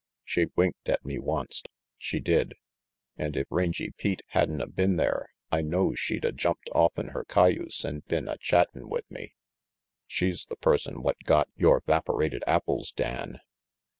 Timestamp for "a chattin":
8.27-8.89